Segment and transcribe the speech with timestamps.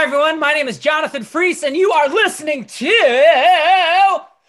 [0.00, 0.40] Hi, everyone.
[0.40, 2.86] My name is Jonathan Freese, and you are listening to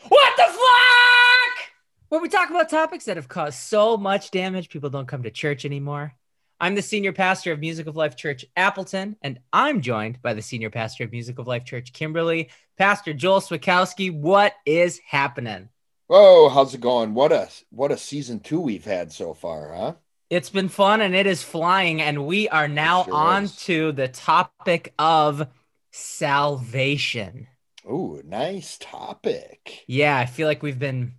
[0.08, 1.74] What the Fuck?
[2.08, 5.30] Where we talk about topics that have caused so much damage, people don't come to
[5.30, 6.14] church anymore.
[6.62, 10.42] I'm the senior pastor of Music of Life Church Appleton, and I'm joined by the
[10.42, 14.10] senior pastor of Music of Life Church Kimberly, Pastor Joel Swikowski.
[14.10, 15.68] What is happening?
[16.08, 17.14] Whoa, how's it going?
[17.14, 19.94] What a what a season two we've had so far, huh?
[20.32, 23.56] It's been fun and it is flying, and we are now sure on is.
[23.64, 25.46] to the topic of
[25.92, 27.48] salvation.
[27.86, 29.84] Oh, nice topic.
[29.88, 31.16] Yeah, I feel like we've been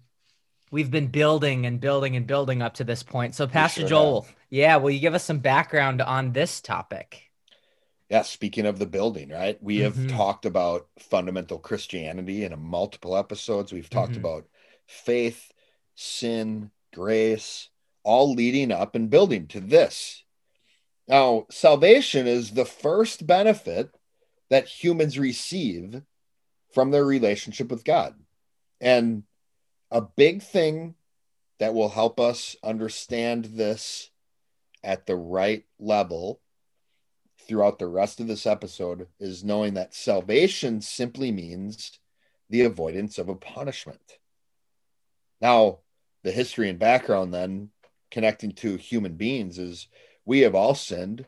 [0.70, 3.34] we've been building and building and building up to this point.
[3.34, 4.34] So, Pastor sure Joel, have.
[4.48, 7.30] yeah, will you give us some background on this topic?
[8.08, 9.62] Yeah, speaking of the building, right?
[9.62, 10.16] We have mm-hmm.
[10.16, 13.74] talked about fundamental Christianity in multiple episodes.
[13.74, 14.20] We've talked mm-hmm.
[14.20, 14.46] about
[14.86, 15.52] faith,
[15.96, 17.68] sin, grace,
[18.04, 20.24] all leading up and building to this.
[21.08, 23.90] Now, salvation is the first benefit
[24.50, 26.02] that humans receive
[26.72, 28.14] from their relationship with God.
[28.80, 29.24] And
[29.90, 30.94] a big thing
[31.58, 34.10] that will help us understand this
[34.82, 36.40] at the right level
[37.46, 41.98] throughout the rest of this episode is knowing that salvation simply means
[42.50, 44.18] the avoidance of a punishment.
[45.40, 45.78] Now,
[46.22, 47.70] the history and background then
[48.12, 49.88] connecting to human beings is
[50.24, 51.26] we have all sinned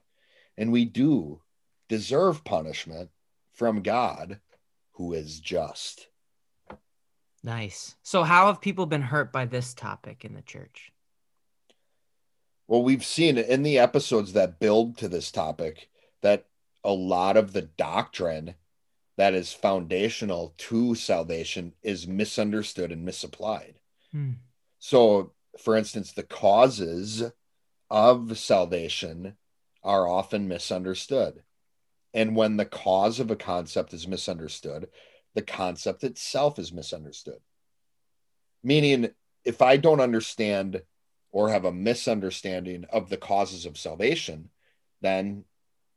[0.57, 1.41] and we do
[1.89, 3.11] deserve punishment
[3.53, 4.39] from God
[4.93, 6.07] who is just.
[7.43, 7.97] Nice.
[8.03, 10.93] So, how have people been hurt by this topic in the church?
[12.69, 15.91] Well, we've seen in the episodes that build to this topic
[16.23, 16.47] that
[16.83, 18.55] a lot of the doctrine
[19.17, 23.75] that is foundational to salvation is misunderstood and misapplied.
[24.11, 24.33] Hmm.
[24.79, 27.23] So, for instance, the causes
[27.91, 29.37] of salvation
[29.83, 31.43] are often misunderstood.
[32.13, 34.89] And when the cause of a concept is misunderstood,
[35.35, 37.41] the concept itself is misunderstood.
[38.63, 39.11] Meaning,
[39.45, 40.83] if I don't understand
[41.33, 44.49] or have a misunderstanding of the causes of salvation,
[45.01, 45.45] then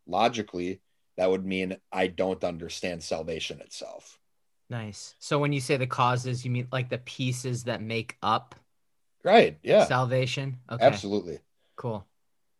[0.07, 0.81] logically,
[1.17, 4.19] that would mean I don't understand salvation itself.
[4.69, 5.15] Nice.
[5.19, 8.55] So when you say the causes, you mean like the pieces that make up
[9.27, 9.57] Right.
[9.61, 9.83] Yeah.
[9.83, 10.57] Salvation.
[10.71, 10.85] Okay.
[10.85, 11.39] Absolutely.
[11.75, 12.05] Cool.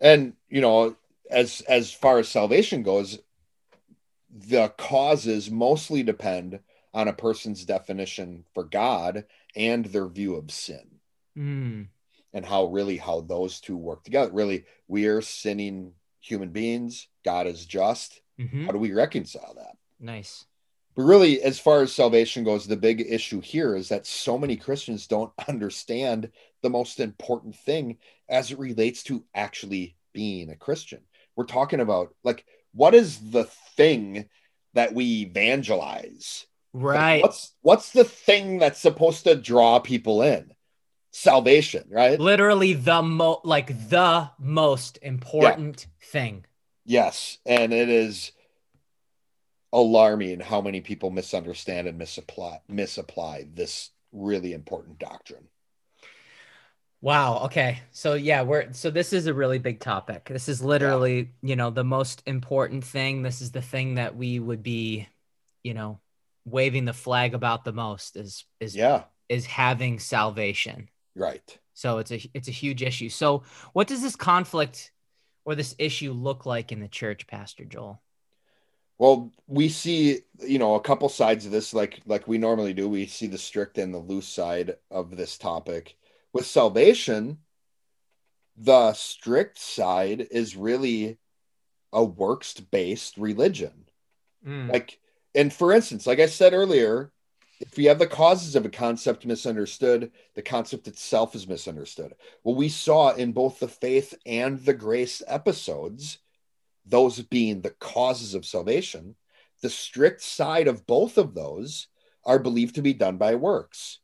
[0.01, 0.97] And you know,
[1.31, 3.19] as as far as salvation goes,
[4.29, 6.59] the causes mostly depend
[6.93, 9.23] on a person's definition for God
[9.55, 10.99] and their view of sin.
[11.37, 11.87] Mm.
[12.33, 14.31] And how really how those two work together.
[14.33, 17.07] Really, we are sinning human beings.
[17.23, 18.19] God is just.
[18.37, 18.65] Mm-hmm.
[18.65, 19.77] How do we reconcile that?
[20.01, 20.45] Nice.
[20.97, 24.57] But really, as far as salvation goes, the big issue here is that so many
[24.57, 26.31] Christians don't understand
[26.61, 27.97] the most important thing
[28.29, 31.01] as it relates to actually being a Christian.
[31.35, 33.45] We're talking about like, what is the
[33.75, 34.25] thing
[34.73, 36.45] that we evangelize?
[36.73, 37.15] Right.
[37.15, 40.51] Like, what's what's the thing that's supposed to draw people in?
[41.11, 42.19] Salvation, right?
[42.19, 46.07] Literally the mo like the most important yeah.
[46.11, 46.45] thing.
[46.85, 48.31] Yes, and it is
[49.73, 55.47] alarming how many people misunderstand and misapply misapply this really important doctrine.
[57.01, 57.43] Wow.
[57.45, 57.79] Okay.
[57.91, 60.25] So yeah, we're so this is a really big topic.
[60.25, 61.49] This is literally, yeah.
[61.49, 63.21] you know, the most important thing.
[63.21, 65.07] This is the thing that we would be,
[65.63, 65.99] you know,
[66.45, 70.89] waving the flag about the most is is yeah is having salvation.
[71.15, 71.57] Right.
[71.73, 73.09] So it's a it's a huge issue.
[73.09, 73.43] So
[73.73, 74.91] what does this conflict
[75.45, 78.01] or this issue look like in the church, Pastor Joel?
[78.97, 82.89] Well, we see, you know, a couple sides of this, like like we normally do.
[82.89, 85.95] We see the strict and the loose side of this topic.
[86.37, 87.39] With salvation,
[88.55, 91.17] the strict side is really
[91.91, 93.85] a works-based religion.
[94.45, 94.71] Mm.
[94.71, 94.99] Like,
[95.33, 97.11] and for instance, like I said earlier,
[97.59, 102.13] if we have the causes of a concept misunderstood, the concept itself is misunderstood.
[102.43, 106.19] Well, we saw in both the faith and the grace episodes
[106.85, 109.15] those being the causes of salvation,
[109.61, 111.87] the strict side of both of those
[112.23, 113.99] are believed to be done by works.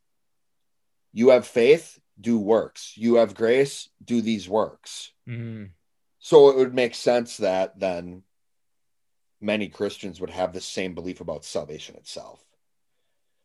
[1.13, 2.93] You have faith, do works.
[2.95, 5.11] You have grace, do these works.
[5.27, 5.65] Mm-hmm.
[6.19, 8.23] So it would make sense that then
[9.41, 12.43] many Christians would have the same belief about salvation itself.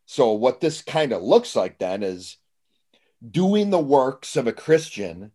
[0.05, 2.37] So what this kind of looks like then is
[3.29, 5.31] doing the works of a Christian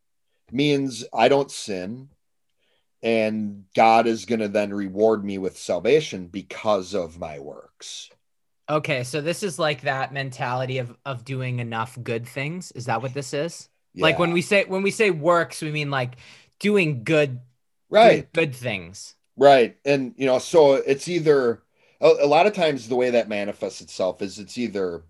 [0.50, 2.08] means I don't sin,
[3.02, 8.10] and God is going to then reward me with salvation because of my works.
[8.68, 12.72] Okay, so this is like that mentality of of doing enough good things.
[12.72, 13.68] Is that what this is?
[13.92, 14.04] Yeah.
[14.04, 16.16] Like when we say when we say works, we mean like
[16.58, 17.40] doing good
[17.90, 19.14] right doing good things.
[19.36, 19.76] Right.
[19.84, 21.62] And, you know, so it's either
[22.00, 25.02] a, a lot of times the way that manifests itself is it's either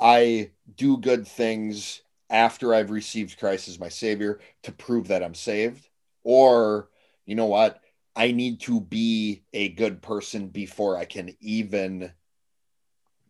[0.00, 5.34] I do good things after I've received Christ as my savior to prove that I'm
[5.34, 5.88] saved,
[6.24, 6.88] or,
[7.26, 7.80] you know what,
[8.14, 12.12] I need to be a good person before I can even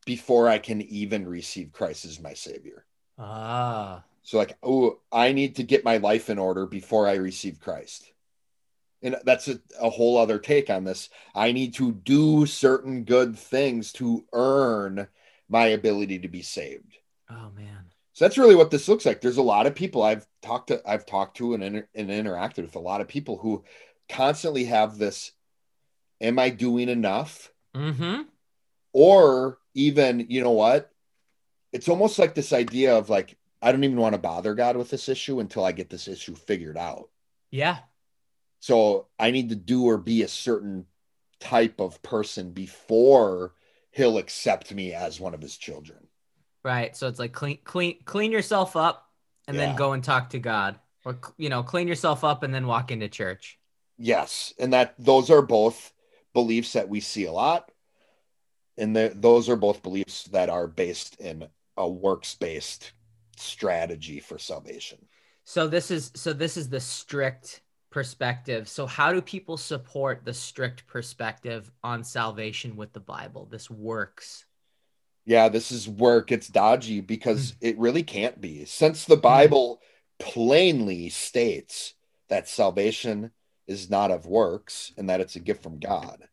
[0.05, 2.85] before I can even receive Christ as my savior.
[3.19, 4.03] Ah.
[4.23, 8.13] So like, oh, I need to get my life in order before I receive Christ.
[9.03, 11.09] And that's a, a whole other take on this.
[11.35, 15.09] I need to do certain good things to earn
[15.49, 16.97] my ability to be saved.
[17.31, 17.85] Oh man.
[18.15, 19.21] So that's really what this looks like.
[19.21, 22.63] There's a lot of people I've talked to, I've talked to and, inter- and interacted
[22.63, 23.65] with a lot of people who
[24.09, 25.33] constantly have this
[26.21, 27.53] am I doing enough?
[27.75, 28.23] Mm-hmm.
[28.93, 30.91] Or even, you know what?
[31.73, 34.91] It's almost like this idea of like, I don't even want to bother God with
[34.91, 37.09] this issue until I get this issue figured out.
[37.51, 37.79] Yeah.
[38.61, 40.87] So I need to do or be a certain
[41.41, 43.55] type of person before
[43.91, 46.07] he'll accept me as one of his children.
[46.65, 46.97] Right.
[46.97, 49.11] So it's like clean clean clean yourself up
[49.49, 49.67] and Yeah.
[49.67, 50.79] then go and talk to God.
[51.05, 53.59] Or you know, clean yourself up and then walk into church.
[54.05, 55.93] Yes, and that those are both
[56.35, 57.71] beliefs that we see a lot,
[58.77, 61.47] and the, those are both beliefs that are based in
[61.77, 62.95] a works-based
[63.37, 64.99] strategy for salvation.
[65.45, 67.61] So this is so this is the strict
[67.91, 68.69] perspective.
[68.69, 73.47] So how do people support the strict perspective on salvation with the Bible?
[73.47, 74.47] This works.
[75.27, 77.69] Yeah, this is where it gets dodgy because hmm.
[77.69, 79.21] it really can't be, since the hmm.
[79.21, 79.81] Bible
[80.19, 81.95] plainly states
[82.29, 83.31] that salvation
[83.73, 86.29] is not of works and that it's a gift from God.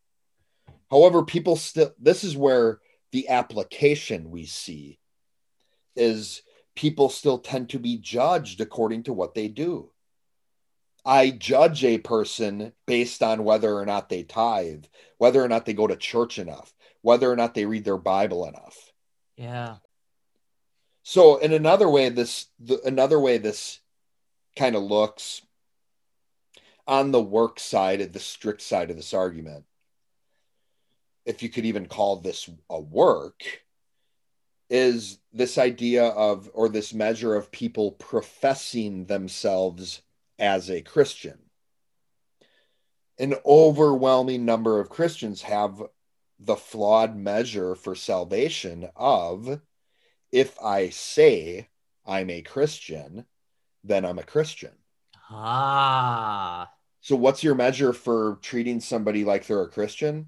[0.91, 2.80] However, people still, this is where
[3.12, 5.00] the application we see
[5.95, 6.41] is
[6.75, 9.91] people still tend to be judged according to what they do.
[11.06, 14.85] I judge a person based on whether or not they tithe,
[15.18, 18.45] whether or not they go to church enough, whether or not they read their Bible
[18.47, 18.92] enough.
[19.38, 19.77] Yeah.
[21.03, 23.80] So in another way, this the, another way this
[24.56, 25.42] kind of looks
[26.89, 29.63] on the work side, of the strict side of this argument,
[31.24, 33.44] if you could even call this a work,
[34.71, 40.01] is this idea of or this measure of people professing themselves
[40.39, 41.38] as a Christian.
[43.19, 45.83] An overwhelming number of Christians have
[46.39, 49.62] the flawed measure for salvation of
[50.31, 51.69] if I say
[52.03, 53.25] I'm a Christian,
[53.83, 54.71] then I'm a Christian.
[55.30, 56.71] Ah.
[57.01, 60.27] So, what's your measure for treating somebody like they're a Christian?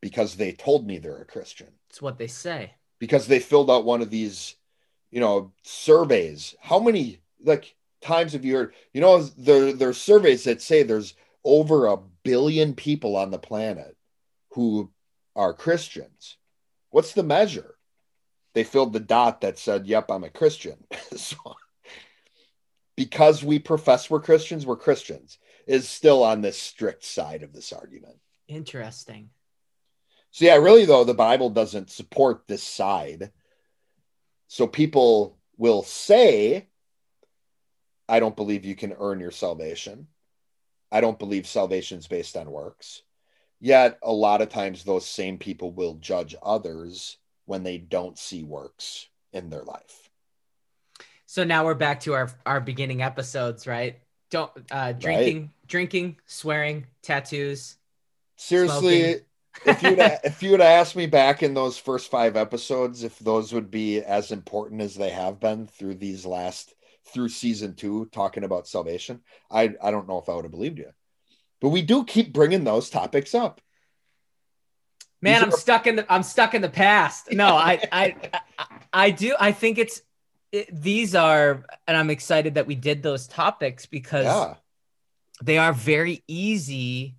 [0.00, 1.68] Because they told me they're a Christian.
[1.90, 2.74] It's what they say.
[2.98, 4.56] Because they filled out one of these,
[5.10, 6.54] you know, surveys.
[6.60, 8.74] How many like times have you heard?
[8.92, 11.14] You know, there there's surveys that say there's
[11.44, 13.96] over a billion people on the planet
[14.52, 14.90] who
[15.36, 16.36] are Christians.
[16.90, 17.74] What's the measure?
[18.54, 20.84] They filled the dot that said, "Yep, I'm a Christian."
[21.16, 21.36] so,
[22.96, 27.72] because we profess we're Christians, we're Christians is still on this strict side of this
[27.72, 28.16] argument.
[28.48, 29.30] Interesting.
[30.30, 33.30] So yeah, really though, the Bible doesn't support this side.
[34.48, 36.68] So people will say,
[38.08, 40.08] I don't believe you can earn your salvation.
[40.92, 43.02] I don't believe salvation's based on works.
[43.60, 48.42] Yet a lot of times those same people will judge others when they don't see
[48.42, 50.10] works in their life.
[51.26, 53.98] So now we're back to our our beginning episodes, right?
[54.34, 57.76] Don't uh drinking, drinking, swearing, tattoos.
[58.34, 59.20] Seriously,
[59.64, 59.90] if you
[60.24, 63.70] if you would have asked me back in those first five episodes if those would
[63.70, 66.74] be as important as they have been through these last
[67.12, 69.20] through season two talking about salvation,
[69.52, 70.90] I I don't know if I would have believed you.
[71.60, 73.60] But we do keep bringing those topics up.
[75.22, 77.30] Man, These I'm are- stuck in the I'm stuck in the past.
[77.30, 78.16] No, I I
[78.58, 80.02] I, I do I think it's
[80.54, 84.54] it, these are and I'm excited that we did those topics because Yeah,
[85.42, 87.16] they are very easy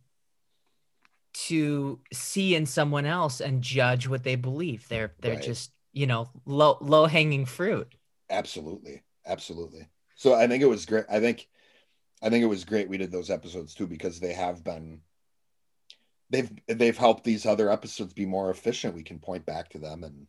[1.33, 4.87] to see in someone else and judge what they believe.
[4.87, 5.41] They're they're Right.
[5.43, 7.93] just, you know, low low hanging fruit.
[8.29, 9.87] absolutely, absolutely.
[10.15, 11.05] So I think it was great.
[11.09, 11.47] I think
[12.21, 15.01] I think it was great we did those episodes too because they have been
[16.29, 18.95] they've they've helped these other episodes be more efficient.
[18.95, 20.27] We can point back to them and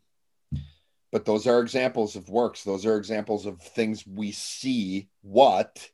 [1.13, 2.65] but those are examples of works.
[2.65, 5.91] Those are examples of things we see what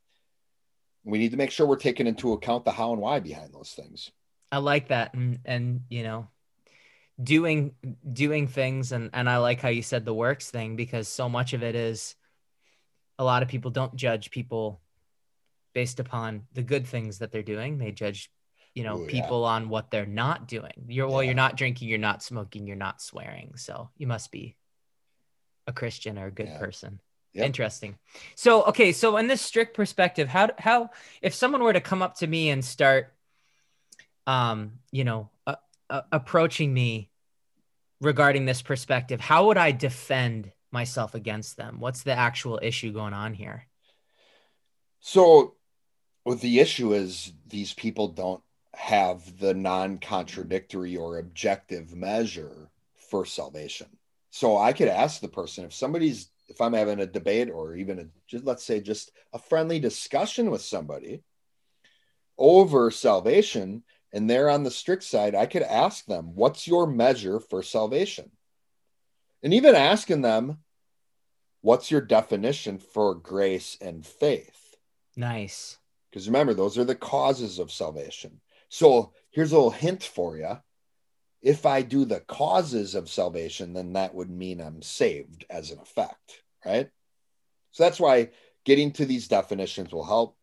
[1.04, 3.72] we need to make sure we're taking into account the how and why behind those
[3.72, 4.10] things.
[4.50, 6.28] I like that and and you know
[7.22, 7.74] doing
[8.12, 11.52] doing things and and I like how you said the works thing because so much
[11.54, 12.14] of it is
[13.18, 14.80] a lot of people don't judge people
[15.74, 17.78] based upon the good things that they're doing.
[17.78, 18.30] They judge,
[18.74, 19.22] you know, Ooh, yeah.
[19.22, 20.72] people on what they're not doing.
[20.86, 21.28] You're well, Yeah.
[21.28, 23.56] you're not drinking, you're not smoking, you're not swearing.
[23.56, 24.56] So you must be
[25.66, 26.58] a Christian or a good Yeah.
[26.58, 27.00] person.
[27.34, 27.46] Yep.
[27.46, 27.98] Interesting.
[28.34, 30.90] So okay, so in this strict perspective, how how
[31.22, 33.14] if someone were to come up to me and start,
[34.26, 35.56] um, you know, uh,
[35.88, 37.10] uh, approaching me
[38.00, 41.80] regarding this perspective, how would I defend myself against them?
[41.80, 43.66] What's the actual issue going on here?
[45.00, 45.54] So,
[46.24, 48.42] what the issue is, these people don't
[48.74, 53.88] have the non contradictory or objective measure for salvation.
[54.34, 57.98] So, I could ask the person if somebody's, if I'm having a debate or even
[57.98, 61.22] a, just let's say just a friendly discussion with somebody
[62.38, 67.40] over salvation and they're on the strict side, I could ask them, what's your measure
[67.40, 68.30] for salvation?
[69.42, 70.58] And even asking them,
[71.60, 74.76] what's your definition for grace and faith?
[75.14, 75.76] Nice.
[76.10, 78.40] Because remember, those are the causes of salvation.
[78.68, 80.58] So here's a little hint for you.
[81.42, 85.80] If I do the causes of salvation, then that would mean I'm saved as an
[85.80, 86.88] effect, right?
[87.72, 88.30] So that's why
[88.64, 90.36] getting to these definitions will help.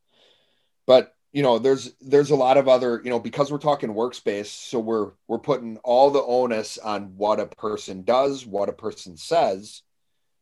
[0.86, 4.70] But you know, there's there's a lot of other, you know, because we're talking works-based,
[4.70, 9.15] so we're we're putting all the onus on what a person does, what a person
[9.15, 9.84] says.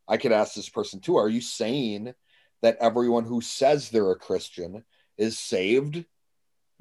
[0.07, 2.13] I could ask this person too, are you saying
[2.61, 4.85] that everyone who says they're a Christian
[5.17, 6.05] is saved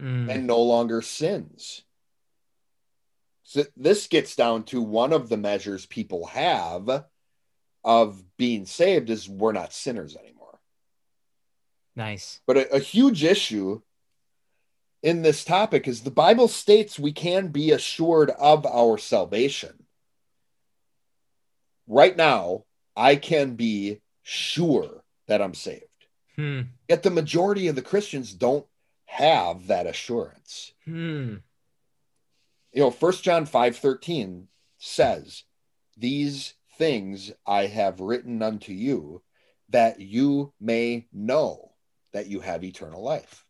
[0.00, 1.83] Mm, and no longer sins.
[3.49, 7.05] So this gets down to one of the measures people have
[7.85, 10.59] of being saved is we're not sinners anymore.
[11.95, 12.41] nice.
[12.45, 13.83] But a, a huge issue
[15.00, 19.85] in this topic is the Bible states we can be assured of our salvation.
[21.87, 22.65] Right now,
[22.97, 25.85] I can be sure that I'm saved.
[26.35, 26.62] Hmm.
[26.88, 28.67] Yet the majority of the Christians don't
[29.05, 30.73] have that assurance.
[30.85, 31.37] Hmm.
[32.76, 34.47] You know first john 5 13
[34.78, 35.42] says
[35.97, 39.23] these things i have written unto you
[39.71, 41.73] that you may know
[42.12, 43.45] that you have eternal life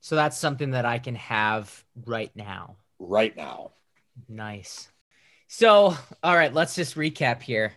[0.00, 2.76] So that's something that I can have right now.
[2.98, 3.70] right now
[4.28, 4.88] Nice.
[5.48, 7.72] So, all right, let's just recap here.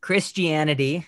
[0.00, 1.06] Christianity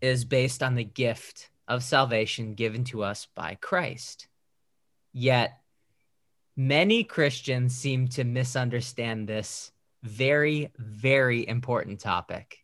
[0.00, 4.28] is based on the gift of salvation given to us by Christ.
[5.12, 5.58] Yet,
[6.56, 9.72] many Christians seem to misunderstand this
[10.02, 12.58] very, very important topic,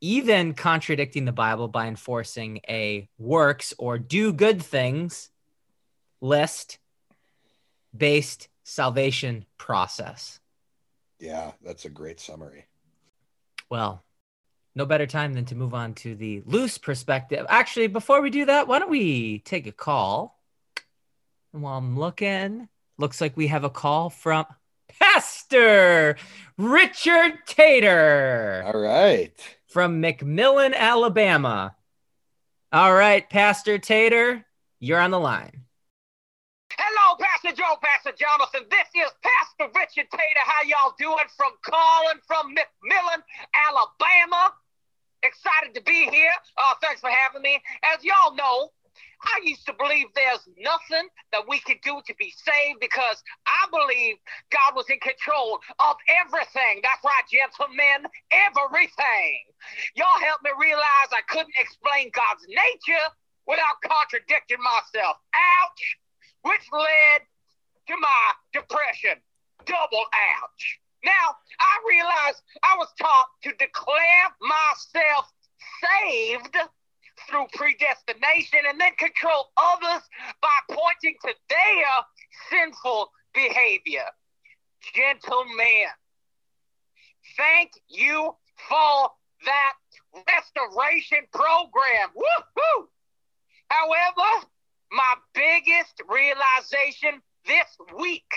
[0.00, 5.30] even contradicting the Bible by enforcing a works or do good things
[6.20, 6.78] list
[7.96, 10.38] based salvation process.
[11.18, 12.66] yeah that's a great summary
[13.68, 14.02] Well,
[14.74, 17.44] no better time than to move on to the loose perspective.
[17.48, 20.38] Actually, before we do that, why don't we take a call?
[21.52, 22.68] And while I'm looking,
[23.00, 24.46] looks like we have a call from
[25.00, 26.16] Pastor
[26.56, 29.32] Richard Tater all right
[29.70, 31.76] from McMillan, Alabama.
[32.72, 34.44] All right, Pastor Tater,
[34.80, 35.62] you're on the line.
[36.76, 38.66] Hello, Pastor Joe, Pastor Jonathan.
[38.70, 40.44] This is Pastor Richard Tater.
[40.44, 41.28] How y'all doing?
[41.36, 43.22] From calling from McMillan,
[43.68, 44.54] Alabama.
[45.22, 46.32] Excited to be here.
[46.56, 47.60] Uh, thanks for having me.
[47.84, 48.70] As y'all know,
[49.22, 53.68] I used to believe there's nothing that we could do to be saved because I
[53.70, 54.16] believe
[54.50, 56.80] God was in control of everything.
[56.82, 59.44] That's right, gentlemen, everything.
[59.94, 63.06] Y'all helped me realize I couldn't explain God's nature
[63.46, 65.20] without contradicting myself.
[65.36, 65.84] Ouch
[66.42, 67.20] which led
[67.88, 69.20] to my depression.
[69.66, 70.04] Double
[70.42, 70.80] ouch.
[71.04, 75.32] Now, I realized I was taught to declare myself
[75.80, 76.56] saved
[77.30, 80.02] through predestination and then control others
[80.42, 81.92] by pointing to their
[82.50, 84.04] sinful behavior.
[84.94, 85.86] Gentlemen,
[87.36, 88.34] thank you
[88.68, 89.10] for
[89.44, 89.72] that
[90.14, 92.08] restoration program.
[92.16, 92.86] Woohoo!
[93.68, 94.46] However,
[94.90, 97.68] my biggest realization this
[97.98, 98.30] week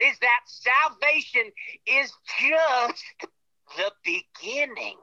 [0.00, 1.52] is that salvation
[1.86, 3.04] is just
[3.76, 4.98] the beginning.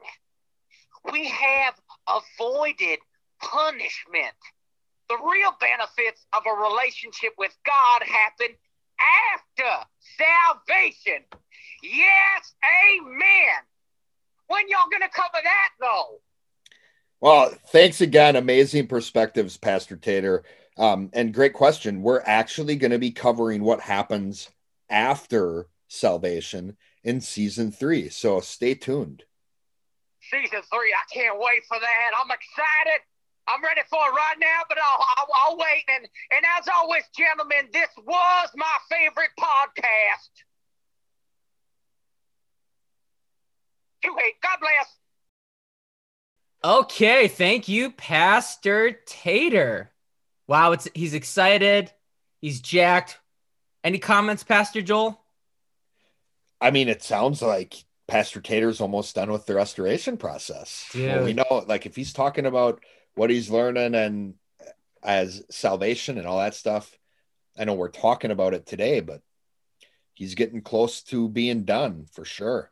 [1.11, 1.75] We have
[2.09, 2.99] avoided
[3.41, 4.35] punishment.
[5.09, 8.55] The real benefits of a relationship with God happen
[8.99, 9.87] after
[10.17, 11.23] salvation.
[11.81, 13.61] Yes, amen.
[14.47, 16.19] When y'all gonna cover that though?
[17.21, 20.43] well thanks again amazing perspectives pastor tater
[20.77, 24.49] um, and great question we're actually going to be covering what happens
[24.89, 29.23] after salvation in season three so stay tuned
[30.31, 32.11] Season three, I can't wait for that.
[32.15, 33.01] I'm excited.
[33.47, 35.83] I'm ready for it right now, but I'll, I'll, I'll wait.
[35.87, 40.43] And, and as always, gentlemen, this was my favorite podcast.
[44.03, 44.35] You hate.
[44.41, 44.95] God bless.
[46.63, 49.91] Okay, thank you, Pastor Tater.
[50.47, 51.91] Wow, it's he's excited.
[52.41, 53.17] He's jacked.
[53.83, 55.19] Any comments, Pastor Joel?
[56.61, 60.89] I mean, it sounds like Pastor Tater's almost done with the restoration process.
[60.95, 62.83] Well, we know, like, if he's talking about
[63.15, 64.35] what he's learning and
[65.01, 66.97] as salvation and all that stuff,
[67.57, 69.21] I know we're talking about it today, but
[70.13, 72.71] he's getting close to being done for sure.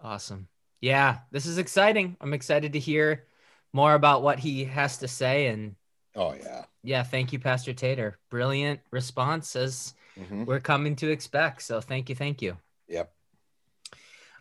[0.00, 0.48] Awesome.
[0.80, 2.16] Yeah, this is exciting.
[2.20, 3.26] I'm excited to hear
[3.72, 5.46] more about what he has to say.
[5.46, 5.76] And
[6.16, 6.64] Oh, yeah.
[6.82, 8.18] yeah, thank you, Pastor Tater.
[8.30, 10.46] Brilliant response as Mhm.
[10.46, 11.62] we're coming to expect.
[11.62, 12.58] So thank you, thank you.
[12.88, 13.14] Yep.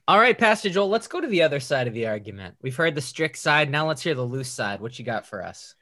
[0.09, 2.55] All right, Pastor Joel, let's go to the other side of the argument.
[2.63, 3.69] We've heard the strict side.
[3.69, 4.81] Now let's hear the loose side.
[4.81, 5.75] What you got for us?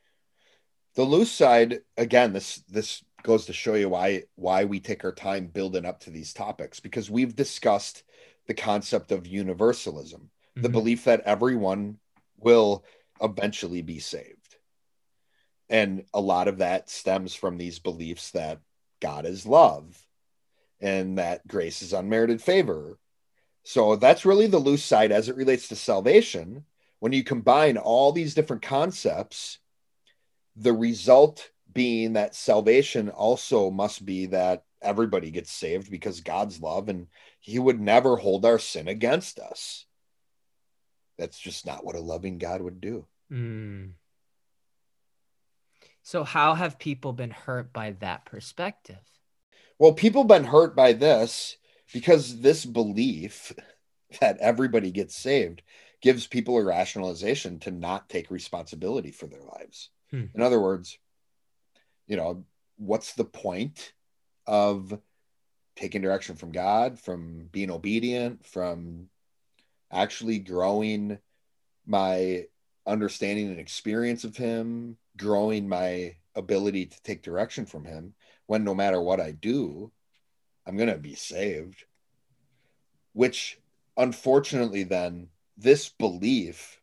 [0.96, 5.14] The loose side, again, this this goes to show you why why we take our
[5.14, 8.04] time building up to these topics because we've discussed
[8.48, 10.74] the concept of universalism, the Mhm.
[10.74, 11.98] belief that everyone
[12.38, 12.84] will
[13.22, 14.58] eventually be saved.
[15.70, 18.60] And a lot of that stems from these beliefs that
[19.00, 20.06] God is love
[20.82, 23.00] and that grace is unmerited favor.
[23.68, 26.64] So that's really the loose side as it relates to salvation.
[27.00, 29.60] When you combine all these different concepts,
[30.56, 36.88] the result being that salvation also must be that everybody gets saved because God's love
[36.88, 37.08] and
[37.42, 39.86] he would never hold our sin against us.
[41.18, 43.06] That's just not what a loving God would do.
[43.30, 43.96] Mm.
[46.04, 49.04] So, how have people been hurt by that perspective?
[49.78, 51.58] Well, people been hurt by this
[51.94, 53.54] because this belief
[54.22, 55.62] that everybody gets saved
[56.02, 59.90] gives people a rationalization to not take responsibility for their lives.
[60.12, 60.26] Hmm.
[60.34, 60.98] In other words,
[62.08, 62.46] you know,
[62.78, 63.94] what's the point
[64.46, 64.98] of
[65.76, 69.10] taking direction from God, from being obedient, from
[69.92, 71.18] actually growing
[71.86, 72.46] my
[72.86, 78.14] understanding and experience of Him, growing my ability to take direction from Him,
[78.46, 79.92] when no matter what I do,
[80.68, 81.86] I'm going to be saved.
[83.14, 83.58] Which,
[83.96, 86.80] unfortunately, then, this belief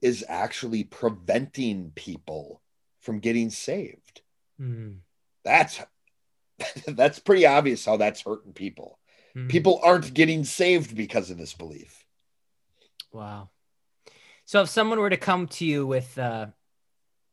[0.00, 2.62] is actually preventing people
[3.00, 4.22] from getting saved.
[4.60, 4.98] Mm.
[5.44, 5.80] That's
[6.86, 8.98] that's pretty obvious how that's hurting people.
[9.36, 9.48] Mm.
[9.48, 12.04] People aren't getting saved because of this belief.
[13.12, 13.50] Wow.
[14.46, 16.46] So, if someone were to come to you with uh,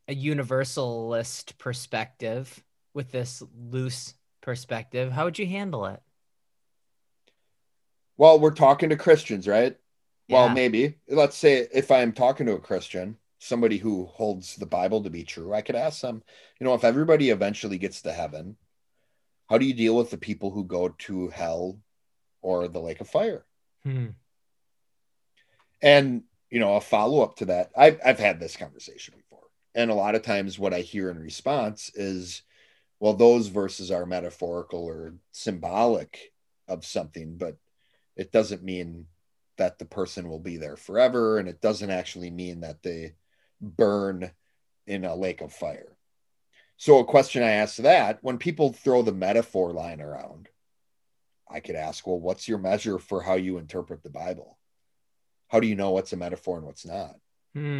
[0.08, 6.02] a universalist perspective, with this loose perspective, how would you handle it?
[8.18, 9.76] Well, we're talking to Christians, right?
[10.30, 10.96] Well, maybe.
[11.10, 15.24] Let's say if I'm talking to a Christian, somebody who holds the Bible to be
[15.24, 16.24] true, I could ask them,
[16.60, 18.56] you know, if everybody eventually gets to heaven,
[19.50, 21.80] how do you deal with the people who go to hell
[22.42, 23.46] or the lake of fire?
[23.84, 24.08] Hmm.
[25.82, 29.48] And, you know, a follow up to that, I've, I've had this conversation before.
[29.76, 32.44] And a lot of times what I hear in response is,
[33.04, 36.32] well, those verses are metaphorical or symbolic
[36.70, 37.58] of something, but
[38.16, 39.08] it doesn't mean
[39.58, 41.38] that the person will be there forever.
[41.38, 43.16] And it doesn't actually mean that they
[43.60, 44.32] burn
[44.88, 45.98] in a lake of fire.
[46.78, 50.48] So, a question I ask that when people throw the metaphor line around,
[51.52, 54.58] I could ask, well, what's your measure for how you interpret the Bible?
[55.50, 57.18] How do you know what's a metaphor and what's not?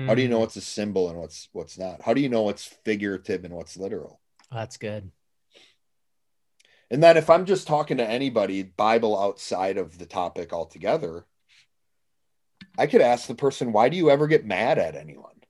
[0.06, 0.42] How do you know Hmm.
[0.42, 2.02] what's a symbol and what's what's not?
[2.02, 4.20] How do you know what's figurative and what's literal?
[4.54, 5.12] That's good.
[6.92, 11.26] And then if I'm just talking to anybody, Bible outside of the topic altogether,
[12.78, 15.42] I could ask the person, why do you ever get mad at anyone?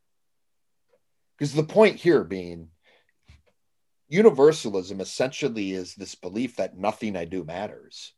[1.38, 2.70] Because the point here being
[4.08, 8.14] universalism essentially is this belief that nothing I do matters.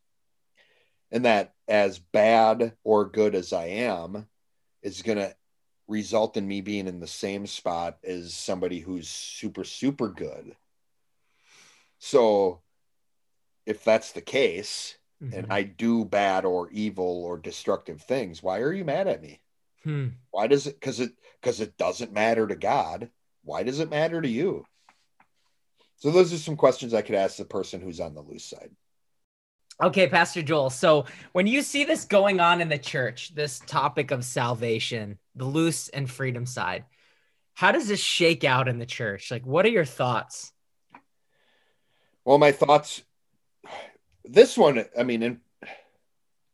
[1.12, 4.28] And that as bad or good as I am
[4.84, 5.36] is going to
[5.88, 10.56] result in me being in the same spot as somebody who's super, super good.
[12.06, 12.62] So
[13.66, 15.52] if that's the case, and Mhm.
[15.52, 19.42] I do bad or evil or destructive things, why are you mad at me?
[19.84, 20.10] Hmm.
[20.30, 23.10] Why does it because it because it doesn't matter to God?
[23.44, 24.68] Why does it matter to you?
[25.96, 28.76] So those are some questions I could ask the person who's on the loose side.
[29.82, 30.70] Okay, Pastor Joel.
[30.70, 35.46] So when you see this going on in the church, this topic of salvation, the
[35.46, 36.86] loose and freedom side,
[37.56, 39.32] how does this shake out in the church?
[39.32, 40.52] Like, what are your thoughts?
[42.26, 43.04] Well, my thoughts.
[44.24, 45.42] This one, I mean, in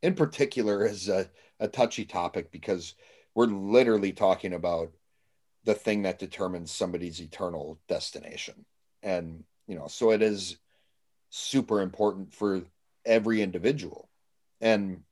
[0.01, 1.29] in particular, is a,
[1.59, 2.95] a touchy topic because
[3.33, 4.91] we're literally talking about
[5.63, 8.65] the thing that determines somebody's eternal destination.
[9.01, 10.57] And, you know, so it is
[11.29, 12.63] super important for
[13.05, 14.09] every individual.
[14.59, 15.03] And,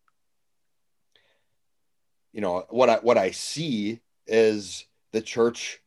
[2.33, 5.81] you know, what I, what I see is the church,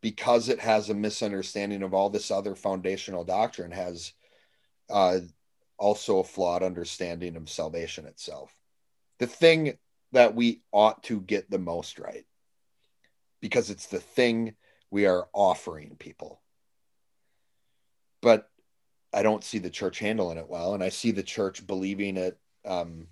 [0.00, 4.12] because it has a misunderstanding of all this other foundational doctrine, has
[4.90, 5.18] uh,
[5.78, 8.52] also a flawed understanding of salvation itself.
[9.18, 9.76] The thing
[10.12, 12.24] that we ought to get the most right
[13.40, 14.54] because it's the thing
[14.90, 16.40] we are offering people.
[18.20, 18.50] But
[19.12, 22.38] I don't see the church handling it well, and I see the church believing it,
[22.64, 23.06] um,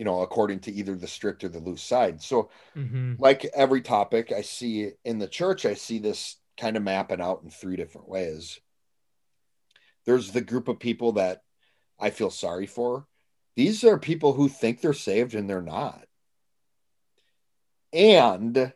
[0.00, 2.20] you know, according to either the strict or the loose side.
[2.20, 3.14] So, mm-hmm.
[3.18, 7.42] like every topic I see in the church, I see this kind of mapping out
[7.44, 8.58] in three different ways.
[10.06, 11.42] There's the group of people that
[12.00, 13.06] I feel sorry for.
[13.54, 16.06] These are people who think they're saved and they're not
[17.92, 18.72] and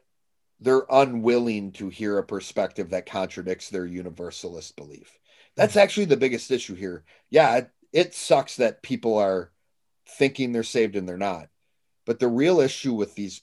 [0.60, 5.18] they're unwilling to hear a perspective that contradicts their universalist belief.
[5.56, 7.04] That's actually the biggest issue here.
[7.30, 9.52] Yeah, it, it, sucks that people are
[10.06, 11.48] thinking they're saved and they're not.
[12.06, 13.42] But the real issue with these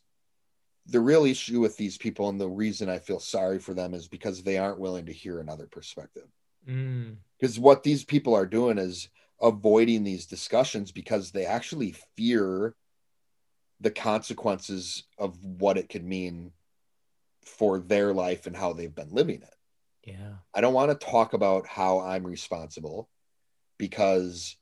[0.88, 4.08] the real issue with these people and the reason I feel sorry for them is
[4.08, 6.28] because they aren't willing to hear another perspective.
[6.66, 7.62] Because mm.
[7.62, 9.08] what these people are doing is
[9.42, 12.76] avoiding these discussions because they actually fear
[13.80, 16.52] the consequences of what it could mean
[17.44, 19.56] for their life and how they've been living it.
[20.04, 20.34] Yeah.
[20.54, 23.10] I don't want to talk about how I'm responsible
[23.78, 24.56] because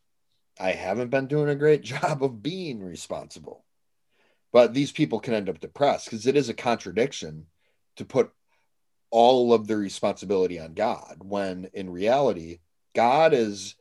[0.59, 3.65] I haven't been doing a great job of being responsible.
[4.51, 7.45] But these people can end up depressed because it is a contradiction
[7.97, 8.31] to put
[9.11, 12.59] all of the responsibility on God when in reality,
[12.95, 13.75] God is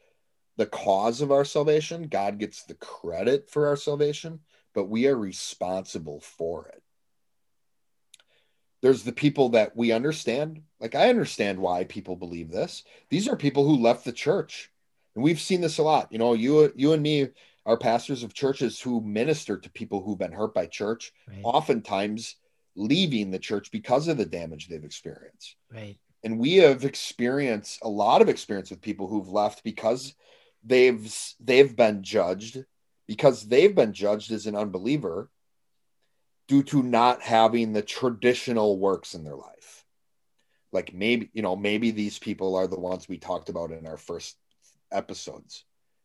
[0.57, 2.09] the cause of our salvation.
[2.09, 4.41] God gets the credit for our salvation
[4.79, 6.83] but we are responsible for it.
[8.81, 10.63] There's the people that we understand.
[10.79, 12.85] Like, I understand why people believe this.
[13.11, 14.71] These are people who left the church.
[15.19, 16.13] And we've seen this a lot.
[16.13, 17.27] You know, you, you and me
[17.67, 21.41] are pastors of churches who minister to people who've been hurt by church, right.
[21.43, 22.37] oftentimes
[22.77, 25.57] leaving the church because of the damage they've experienced.
[25.75, 25.99] Right.
[26.23, 30.15] And we have experienced a lot of experience with people who've left because
[30.63, 32.63] they've they've been judged
[33.09, 35.31] because they've been judged as an unbeliever
[36.47, 39.85] due to not having the traditional works in their life.
[40.71, 43.97] Like maybe, you know, maybe these people are the ones we talked about in our
[43.97, 44.37] first
[44.93, 45.65] episodes.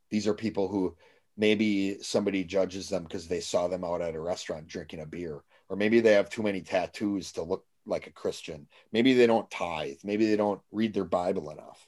[0.10, 0.96] These are people who
[1.38, 5.44] maybe somebody judges them because they saw them out at a restaurant drinking a beer,
[5.70, 8.68] or maybe they have too many tattoos to look like a Christian.
[8.92, 9.98] Maybe they don't tithe.
[10.04, 11.88] Maybe they don't read their Bible enough.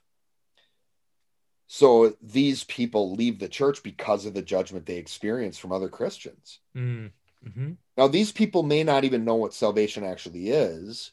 [1.67, 6.60] So these people leave the church because of the judgment they experience from other Christians.
[6.75, 7.12] Mm,
[7.47, 7.71] mm-hmm.
[7.97, 11.12] Now, these people may not even know what salvation actually is,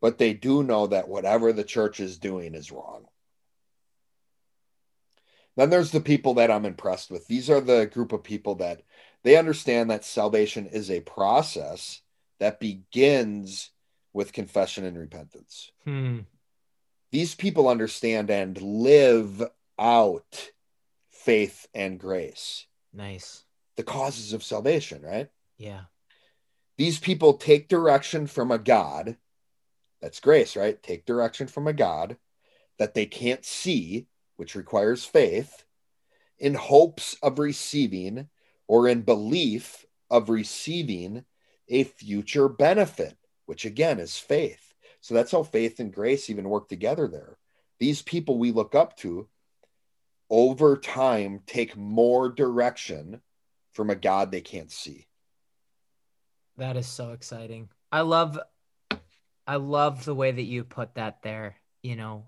[0.00, 3.06] but they do know that whatever the church is doing is wrong.
[5.56, 7.26] Then there's the people that I'm impressed with.
[7.26, 8.82] These are the group of people that
[9.22, 12.00] they understand that salvation is a process
[12.40, 13.70] that begins
[14.12, 15.70] with confession and repentance.
[15.84, 16.20] Hmm
[17.12, 19.44] these people understand and live
[19.78, 20.50] out
[21.10, 22.66] faith and grace.
[22.92, 23.44] Nice.
[23.76, 25.28] The causes of salvation, right?
[25.58, 25.82] Yeah.
[26.78, 29.16] These people take direction from a God.
[30.00, 30.82] That's grace, right?
[30.82, 32.16] Take direction from a God
[32.78, 35.64] that they can't see, which requires faith,
[36.38, 38.28] in hopes of receiving
[38.66, 41.24] or in belief of receiving
[41.68, 43.16] a future benefit,
[43.46, 44.74] which again is faith.
[45.00, 47.38] So that's how faith and grace even work together there.
[47.78, 49.28] These people we look up to
[50.30, 53.20] over time take more direction
[53.72, 55.06] from a God they can't see.
[56.56, 57.68] That is so exciting.
[57.90, 58.38] I love
[59.46, 62.26] I love the way that you put that there, you know.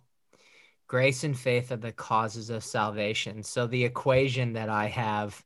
[0.87, 3.42] Grace and faith are the causes of salvation.
[3.42, 5.42] So the equation that I have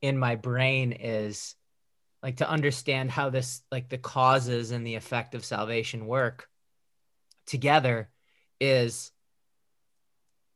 [0.00, 1.54] in my brain is
[2.22, 6.48] like to understand how this like the causes and the effect of salvation work
[7.46, 8.08] together
[8.60, 9.12] is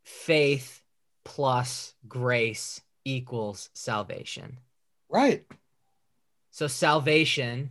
[0.03, 0.81] faith
[1.23, 4.57] plus grace equals salvation.
[5.09, 5.45] Right.
[6.49, 7.69] So salvation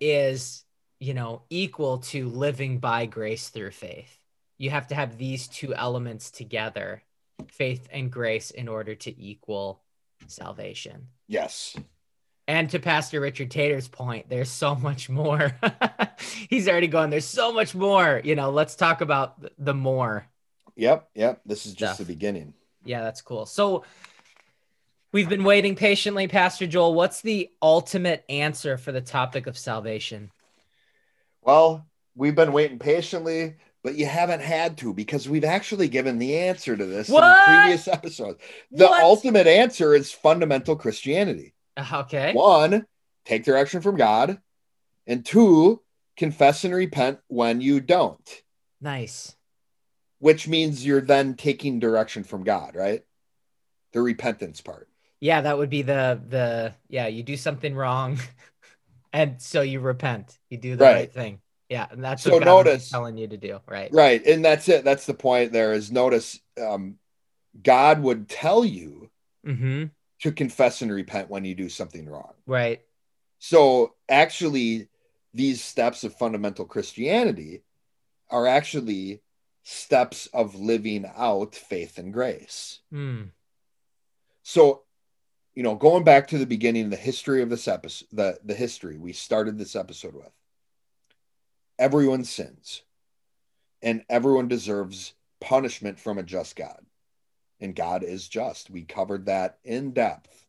[0.00, 0.64] is
[1.00, 4.18] you know equal to living by grace through faith
[4.58, 7.02] you have to have these two elements together
[7.48, 9.82] faith and grace in order to equal
[10.26, 11.76] salvation yes
[12.46, 15.52] and to Pastor Richard Tater's point, there's so much more.
[16.50, 18.20] He's already going, there's so much more.
[18.22, 20.26] You know, let's talk about the more.
[20.76, 21.08] Yep.
[21.14, 21.40] Yep.
[21.46, 22.06] This is just stuff.
[22.06, 22.52] the beginning.
[22.84, 23.46] Yeah, that's cool.
[23.46, 23.84] So
[25.12, 26.94] we've been waiting patiently, Pastor Joel.
[26.94, 30.30] What's the ultimate answer for the topic of salvation?
[31.40, 36.36] Well, we've been waiting patiently, but you haven't had to because we've actually given the
[36.38, 37.22] answer to this What?
[37.22, 38.42] in previous episodes.
[38.72, 39.02] The What?
[39.02, 41.54] ultimate answer is fundamental Christianity.
[41.76, 42.32] Uh, okay.
[42.32, 42.86] One,
[43.26, 44.38] take direction from God,
[45.06, 45.82] and two,
[46.16, 48.42] confess and repent when you don't,
[48.80, 49.36] Nice.
[50.18, 53.04] which means you're then taking direction from God, right?
[53.92, 54.88] The repentance part.
[55.20, 58.18] Yeah, that would be the the yeah, you do something wrong
[59.12, 60.38] and so you repent.
[60.50, 61.12] You do the right, Right.
[61.12, 61.40] thing.
[61.74, 63.90] Yeah, and that's So what notice- telling you to do, right?
[63.92, 64.24] Right.
[64.24, 64.84] And that's it.
[64.84, 66.98] That's the point there is notice um,
[67.62, 69.10] God would tell you
[69.44, 69.84] Mm-hmm.
[70.22, 72.32] to confess and repent when you do something wrong.
[72.46, 72.80] Right.
[73.38, 74.88] So actually,
[75.34, 77.62] these steps of fundamental Christianity
[78.30, 79.20] are actually
[79.64, 82.80] steps of living out faith and grace.
[82.90, 83.22] Hmm.
[84.44, 84.84] So,
[85.54, 88.96] you know, going back to the beginning, the history of this episode, the, the history
[88.96, 90.32] we started this episode with,
[91.78, 92.82] everyone sins
[93.82, 96.84] and everyone deserves punishment from a just God.
[97.60, 98.70] And God is just.
[98.70, 100.46] We covered that in depth.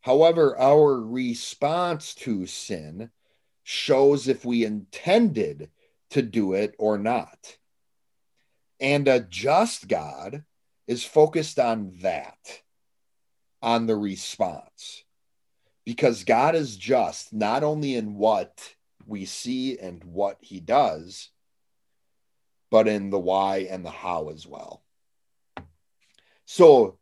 [0.00, 3.10] However, our response to sin
[3.64, 5.70] shows if we intended
[6.10, 7.58] to do it or not.
[8.80, 10.44] And a just God
[10.86, 12.62] is focused on that,
[13.60, 15.04] on the response.
[15.84, 18.74] Because God is just not only in what
[19.08, 21.30] we see and what he does,
[22.70, 24.82] but in the why and the how as well.
[26.44, 26.98] So,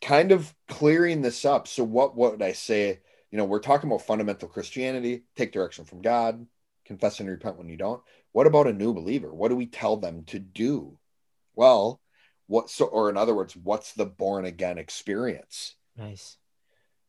[0.00, 1.66] kind of clearing this up.
[1.66, 3.00] So, what, would I say?
[3.30, 6.46] You know, we're talking about fundamental Christianity, take direction from God,
[6.84, 8.00] confess and repent when you don't.
[8.32, 9.34] What about a new believer?
[9.34, 10.98] What do we tell them to do?
[11.54, 12.00] Well,
[12.46, 15.74] what so or in other words, what's the born again experience?
[15.96, 16.36] Nice.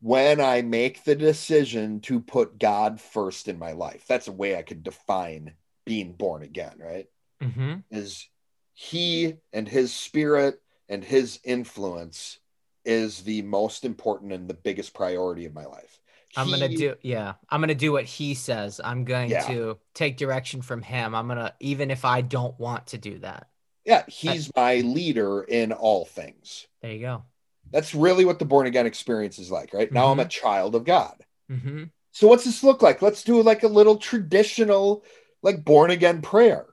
[0.06, 4.06] When I make the decision to put God first in my life.
[4.08, 7.08] That's a way I could define being born again, right?
[7.42, 7.78] Mm-hmm.
[7.90, 8.30] Is
[8.76, 12.38] he and his spirit and his influence
[12.84, 16.00] is the most important and the biggest priority of my life.
[16.38, 17.34] I'm gonna do yeah.
[17.50, 18.80] I'm gonna do what he says.
[18.84, 19.48] I'm going Yeah.
[19.48, 21.16] to take direction from him.
[21.16, 23.48] I'm gonna even if I don't want to do that.
[23.86, 26.68] Yeah, he's my leader in all things.
[26.84, 27.24] There you go.
[27.72, 29.92] That's really what the born again experience is like, right?
[29.92, 31.16] Now I'm a child of God.
[31.52, 31.86] Mm-hmm.
[32.12, 33.02] So what's this look like?
[33.02, 35.04] Let's do like a little traditional,
[35.44, 36.66] like born again prayer.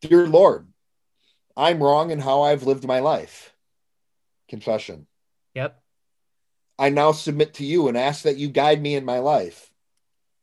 [0.00, 0.68] Dear Lord,
[1.56, 3.52] I'm wrong in how I've lived my life.
[4.48, 5.06] Confession.
[5.54, 5.82] Yep.
[6.78, 9.72] I now submit to you and ask that you guide me in my life.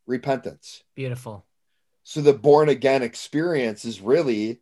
[0.07, 0.83] Repentance.
[0.95, 1.45] Beautiful.
[2.03, 4.59] So the born again experience is really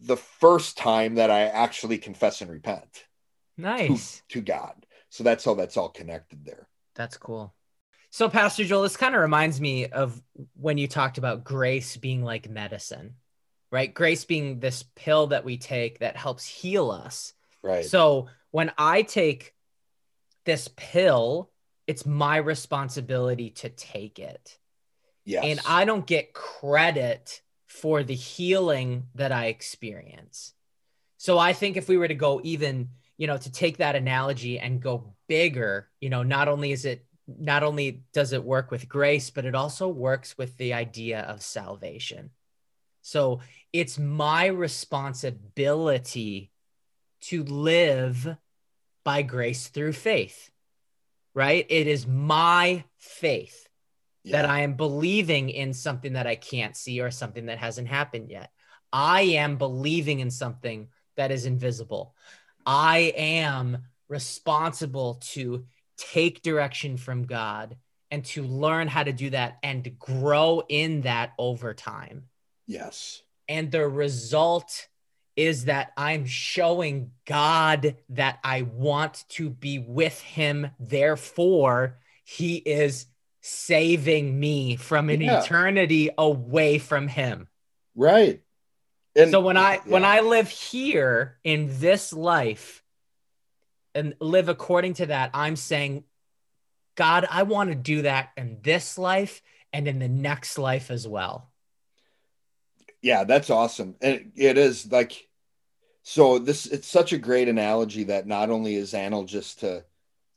[0.00, 3.00] the first time that I actually confess and repent to,
[3.62, 4.22] Nice.
[4.28, 4.86] to God.
[5.10, 6.68] So that's how that's all connected there.
[6.94, 7.54] That's cool.
[8.10, 10.20] So, Pastor Joel, this kind of reminds me of
[10.54, 13.14] when you talked about grace being like medicine,
[13.70, 13.92] right?
[13.92, 17.34] Grace being this pill that we take that helps heal us.
[17.62, 17.84] Right.
[17.84, 19.52] So, when I take
[20.44, 21.50] this pill,
[21.86, 24.58] it's my responsibility to take it.
[25.24, 25.44] yes.
[25.44, 30.54] And I don't get credit for the healing that I experience.
[31.18, 34.58] So I think if we were to go even, you know, to take that analogy
[34.58, 38.88] and go bigger, you know, not only is it not only does it work with
[38.88, 42.30] grace, but it also works with the idea of salvation.
[43.02, 46.50] So it's my responsibility
[47.20, 48.36] to live
[49.04, 50.50] by grace through faith,
[51.34, 51.66] right?
[51.68, 53.67] It is my faith
[54.24, 58.30] that I am believing in something that I can't see or something that hasn't happened
[58.30, 58.50] yet.
[58.92, 62.14] I am believing in something that is invisible.
[62.66, 65.64] I am responsible to
[65.96, 67.76] take direction from God
[68.10, 72.24] and to learn how to do that and grow in that over time.
[72.66, 73.22] yes.
[73.48, 74.88] And the result
[75.36, 80.70] is that I'm showing God that I want to be with Him.
[80.78, 83.06] Therefore, He is
[83.48, 85.42] saving me from an Yeah.
[85.42, 87.48] eternity away from Him.
[87.94, 88.42] Right.
[89.16, 90.04] And so when I when.
[90.04, 92.84] I live here in this life
[93.94, 96.04] and live according to that, I'm saying,
[96.94, 101.06] God, I want to do that in this life and in the next life as
[101.08, 101.50] well.
[103.02, 103.94] yeah, that's awesome.
[104.00, 105.28] And it is like
[106.02, 109.84] so this it's such a great analogy that not only is analogous to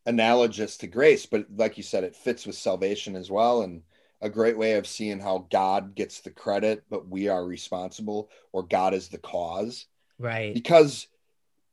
[0.06, 3.62] analogous to grace, but like you said, it fits with salvation as well.
[3.62, 3.84] And
[4.22, 8.62] a great way of seeing how God gets the credit, but we are responsible, or
[8.64, 9.88] God is the cause.
[10.20, 10.54] Right.
[10.54, 11.08] Because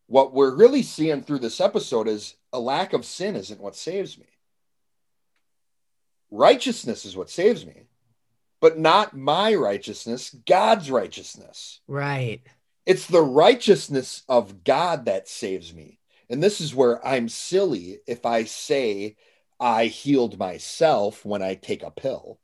[0.07, 4.19] what we're really seeing through this episode is a lack of sin isn't what saves
[4.19, 4.27] me.
[6.31, 7.83] righteousness is what saves me,
[8.61, 11.81] but not my righteousness, God's righteousness.
[11.87, 12.41] Right.
[12.87, 15.98] It's the righteousness of God that saves me.
[16.31, 19.17] And this is where I'm silly if I say
[19.59, 22.39] I healed myself when I take a pill.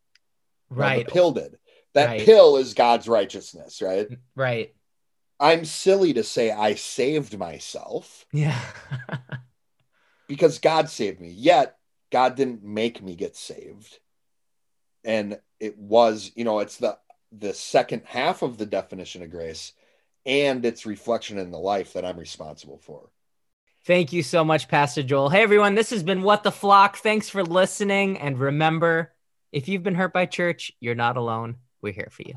[0.71, 1.07] Right.
[1.07, 1.59] the pill did.
[1.93, 2.21] That Right.
[2.21, 4.09] pill is God's righteousness, right?
[4.35, 4.75] Right.
[5.39, 8.61] I'm silly to say I saved myself Yeah.
[10.29, 11.29] because God saved me.
[11.31, 11.77] Yet
[12.11, 13.99] God didn't make me get saved.
[15.05, 16.99] And it was, you know, it's the
[17.37, 19.73] the second half of the definition of grace
[20.25, 23.11] and its reflection in the life that I'm responsible for.
[23.87, 25.29] Thank you so much, Pastor Joel.
[25.29, 26.97] Hey, everyone, this has been What the Flock.
[26.97, 28.19] Thanks for listening.
[28.19, 29.13] And remember,
[29.53, 31.57] if you've been hurt by church, you're not alone.
[31.83, 32.37] We're here for you.